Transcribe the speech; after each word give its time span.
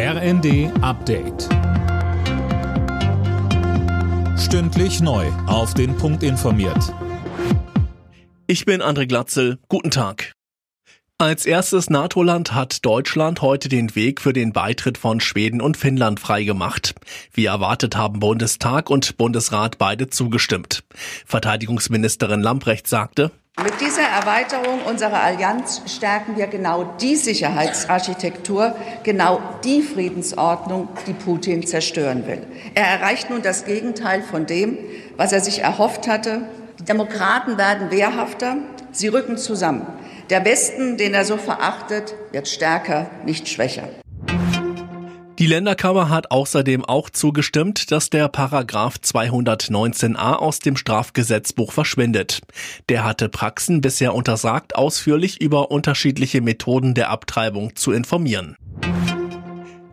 RND 0.00 0.70
Update. 0.80 1.48
Stündlich 4.38 5.00
neu. 5.00 5.26
Auf 5.48 5.74
den 5.74 5.96
Punkt 5.96 6.22
informiert. 6.22 6.94
Ich 8.46 8.64
bin 8.64 8.80
André 8.80 9.08
Glatzel. 9.08 9.58
Guten 9.68 9.90
Tag. 9.90 10.34
Als 11.18 11.46
erstes 11.46 11.90
NATO-Land 11.90 12.54
hat 12.54 12.86
Deutschland 12.86 13.42
heute 13.42 13.68
den 13.68 13.96
Weg 13.96 14.20
für 14.20 14.32
den 14.32 14.52
Beitritt 14.52 14.98
von 14.98 15.18
Schweden 15.18 15.60
und 15.60 15.76
Finnland 15.76 16.20
freigemacht. 16.20 16.94
Wie 17.32 17.46
erwartet 17.46 17.96
haben 17.96 18.20
Bundestag 18.20 18.90
und 18.90 19.16
Bundesrat 19.16 19.78
beide 19.78 20.08
zugestimmt. 20.08 20.84
Verteidigungsministerin 21.26 22.40
Lamprecht 22.40 22.86
sagte, 22.86 23.32
mit 23.62 23.80
dieser 23.80 24.02
Erweiterung 24.02 24.82
unserer 24.82 25.20
Allianz 25.20 25.82
stärken 25.86 26.36
wir 26.36 26.46
genau 26.46 26.84
die 27.00 27.16
Sicherheitsarchitektur, 27.16 28.76
genau 29.02 29.40
die 29.64 29.82
Friedensordnung, 29.82 30.88
die 31.06 31.12
Putin 31.12 31.66
zerstören 31.66 32.26
will. 32.26 32.46
Er 32.74 32.86
erreicht 32.86 33.30
nun 33.30 33.42
das 33.42 33.64
Gegenteil 33.64 34.22
von 34.22 34.46
dem, 34.46 34.78
was 35.16 35.32
er 35.32 35.40
sich 35.40 35.60
erhofft 35.60 36.06
hatte. 36.06 36.42
Die 36.78 36.84
Demokraten 36.84 37.58
werden 37.58 37.90
wehrhafter, 37.90 38.58
sie 38.92 39.08
rücken 39.08 39.36
zusammen. 39.36 39.86
Der 40.30 40.44
Westen, 40.44 40.96
den 40.96 41.14
er 41.14 41.24
so 41.24 41.36
verachtet, 41.36 42.14
wird 42.30 42.48
stärker, 42.48 43.06
nicht 43.24 43.48
schwächer. 43.48 43.88
Die 45.38 45.46
Länderkammer 45.46 46.08
hat 46.08 46.32
außerdem 46.32 46.84
auch 46.84 47.10
zugestimmt, 47.10 47.92
dass 47.92 48.10
der 48.10 48.26
Paragraph 48.26 48.96
219a 48.96 50.32
aus 50.32 50.58
dem 50.58 50.76
Strafgesetzbuch 50.76 51.70
verschwindet. 51.70 52.40
Der 52.88 53.04
hatte 53.04 53.28
Praxen 53.28 53.80
bisher 53.80 54.14
untersagt, 54.14 54.74
ausführlich 54.74 55.40
über 55.40 55.70
unterschiedliche 55.70 56.40
Methoden 56.40 56.94
der 56.94 57.10
Abtreibung 57.10 57.76
zu 57.76 57.92
informieren. 57.92 58.56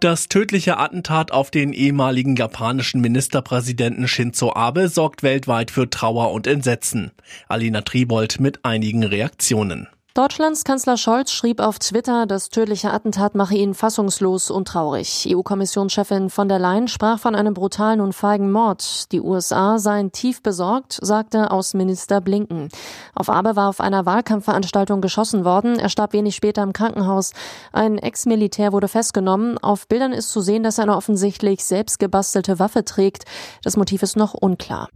Das 0.00 0.28
tödliche 0.28 0.76
Attentat 0.76 1.30
auf 1.30 1.52
den 1.52 1.72
ehemaligen 1.72 2.34
japanischen 2.34 3.00
Ministerpräsidenten 3.00 4.08
Shinzo 4.08 4.52
Abe 4.52 4.88
sorgt 4.88 5.22
weltweit 5.22 5.70
für 5.70 5.88
Trauer 5.88 6.32
und 6.32 6.48
Entsetzen. 6.48 7.12
Alina 7.48 7.82
Tribold 7.82 8.40
mit 8.40 8.64
einigen 8.64 9.04
Reaktionen. 9.04 9.86
Deutschlands 10.18 10.64
Kanzler 10.64 10.96
Scholz 10.96 11.30
schrieb 11.30 11.60
auf 11.60 11.78
Twitter, 11.78 12.26
das 12.26 12.48
tödliche 12.48 12.92
Attentat 12.92 13.36
mache 13.36 13.54
ihn 13.54 13.72
fassungslos 13.72 14.50
und 14.50 14.66
traurig. 14.66 15.28
EU-Kommissionschefin 15.30 16.28
von 16.28 16.48
der 16.48 16.58
Leyen 16.58 16.88
sprach 16.88 17.20
von 17.20 17.36
einem 17.36 17.54
brutalen 17.54 18.00
und 18.00 18.14
feigen 18.14 18.50
Mord. 18.50 19.12
Die 19.12 19.20
USA 19.20 19.78
seien 19.78 20.10
tief 20.10 20.42
besorgt, 20.42 20.98
sagte 21.00 21.52
Außenminister 21.52 22.20
Blinken. 22.20 22.68
Auf 23.14 23.30
Abe 23.30 23.54
war 23.54 23.68
auf 23.68 23.80
einer 23.80 24.06
Wahlkampfveranstaltung 24.06 25.00
geschossen 25.00 25.44
worden. 25.44 25.78
Er 25.78 25.88
starb 25.88 26.12
wenig 26.14 26.34
später 26.34 26.64
im 26.64 26.72
Krankenhaus. 26.72 27.32
Ein 27.70 27.96
Ex-Militär 27.96 28.72
wurde 28.72 28.88
festgenommen. 28.88 29.56
Auf 29.58 29.86
Bildern 29.86 30.12
ist 30.12 30.30
zu 30.30 30.40
sehen, 30.40 30.64
dass 30.64 30.78
er 30.78 30.82
eine 30.82 30.96
offensichtlich 30.96 31.64
selbst 31.64 32.00
gebastelte 32.00 32.58
Waffe 32.58 32.84
trägt. 32.84 33.24
Das 33.62 33.76
Motiv 33.76 34.02
ist 34.02 34.16
noch 34.16 34.34
unklar. 34.34 34.88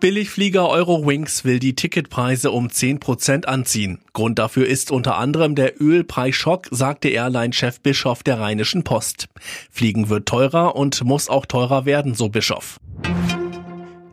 Billigflieger 0.00 0.66
Eurowings 0.66 1.44
will 1.44 1.58
die 1.58 1.74
Ticketpreise 1.74 2.50
um 2.50 2.68
10% 2.68 3.44
anziehen. 3.44 3.98
Grund 4.14 4.38
dafür 4.38 4.66
ist 4.66 4.90
unter 4.90 5.18
anderem 5.18 5.54
der 5.54 5.78
Ölpreisschock, 5.78 6.68
sagte 6.70 7.10
Airline-Chef 7.10 7.80
Bischof 7.80 8.22
der 8.22 8.40
Rheinischen 8.40 8.82
Post. 8.82 9.28
Fliegen 9.70 10.08
wird 10.08 10.26
teurer 10.26 10.74
und 10.74 11.04
muss 11.04 11.28
auch 11.28 11.44
teurer 11.44 11.84
werden, 11.84 12.14
so 12.14 12.30
Bischof. 12.30 12.78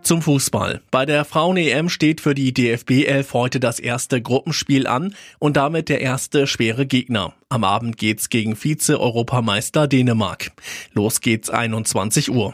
Zum 0.01 0.21
Fußball. 0.21 0.81
Bei 0.91 1.05
der 1.05 1.23
Frauen-EM 1.23 1.87
steht 1.87 2.19
für 2.19 2.35
die 2.35 2.53
DFB 2.53 3.05
11 3.05 3.33
heute 3.33 3.59
das 3.61 3.79
erste 3.79 4.21
Gruppenspiel 4.21 4.87
an 4.87 5.15
und 5.39 5.55
damit 5.55 5.87
der 5.87 6.01
erste 6.01 6.47
schwere 6.47 6.85
Gegner. 6.85 7.33
Am 7.47 7.63
Abend 7.63 7.97
geht's 7.97 8.27
gegen 8.29 8.57
Vize-Europameister 8.57 9.87
Dänemark. 9.87 10.51
Los 10.93 11.21
geht's 11.21 11.49
21 11.49 12.29
Uhr. 12.29 12.53